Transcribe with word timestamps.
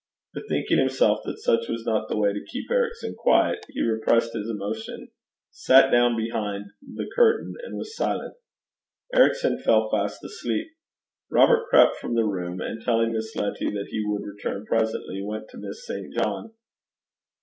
Bethinking 0.33 0.79
himself 0.79 1.19
that 1.25 1.37
such 1.37 1.69
was 1.69 1.85
not 1.85 2.09
the 2.09 2.17
way 2.17 2.33
to 2.33 2.43
keep 2.51 2.71
Ericson 2.71 3.13
quiet, 3.15 3.63
he 3.69 3.83
repressed 3.83 4.33
his 4.33 4.49
emotion, 4.49 5.09
sat 5.51 5.91
down 5.91 6.17
behind 6.17 6.65
the 6.81 7.07
curtain, 7.15 7.53
and 7.63 7.77
was 7.77 7.95
silent. 7.95 8.33
Ericson 9.13 9.59
fell 9.63 9.91
fast 9.91 10.23
asleep. 10.23 10.69
Robert 11.29 11.67
crept 11.69 11.97
from 11.97 12.15
the 12.15 12.25
room, 12.25 12.59
and 12.61 12.81
telling 12.81 13.13
Miss 13.13 13.35
Letty 13.35 13.69
that 13.69 13.89
he 13.91 14.01
would 14.03 14.23
return 14.25 14.65
presently, 14.65 15.21
went 15.21 15.47
to 15.49 15.59
Miss 15.59 15.85
St. 15.85 16.11
John. 16.15 16.51